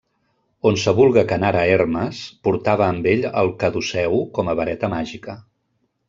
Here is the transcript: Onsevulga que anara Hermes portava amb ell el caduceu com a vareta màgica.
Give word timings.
Onsevulga 0.67 1.23
que 1.31 1.35
anara 1.35 1.65
Hermes 1.73 2.21
portava 2.47 2.87
amb 2.93 3.09
ell 3.11 3.27
el 3.41 3.51
caduceu 3.65 4.17
com 4.39 4.49
a 4.51 4.55
vareta 4.61 4.89
màgica. 4.95 5.37